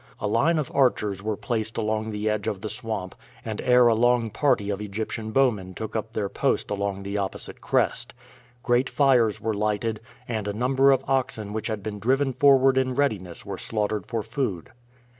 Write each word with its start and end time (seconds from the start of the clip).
A 0.19 0.25
line 0.25 0.57
of 0.57 0.71
archers 0.73 1.21
were 1.21 1.37
placed 1.37 1.77
along 1.77 2.09
the 2.09 2.27
edge 2.27 2.47
of 2.47 2.61
the 2.61 2.69
swamp, 2.69 3.13
and 3.45 3.61
ere 3.61 3.93
long 3.93 4.29
a 4.29 4.29
party 4.31 4.71
of 4.71 4.81
Egyptian 4.81 5.29
bowmen 5.29 5.75
took 5.75 5.95
up 5.95 6.11
their 6.13 6.27
post 6.27 6.71
along 6.71 7.03
the 7.03 7.19
opposite 7.19 7.61
crest. 7.61 8.15
Great 8.63 8.89
fires 8.89 9.39
were 9.39 9.53
lighted, 9.53 9.99
and 10.27 10.47
a 10.47 10.53
number 10.53 10.89
of 10.91 11.05
oxen 11.07 11.53
which 11.53 11.67
had 11.67 11.83
been 11.83 11.99
driven 11.99 12.33
forward 12.33 12.79
in 12.79 12.95
readiness 12.95 13.45
were 13.45 13.59
slaughtered 13.59 14.07
for 14.07 14.23
food. 14.23 14.71